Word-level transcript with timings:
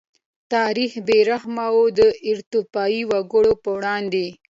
تاریخ 0.53 0.91
بې 1.07 1.19
رحمه 1.31 1.65
و 1.75 1.79
د 1.99 2.01
ایتوپیايي 2.27 3.01
وګړو 3.11 3.53
په 3.63 3.69
وړاندې. 3.77 4.27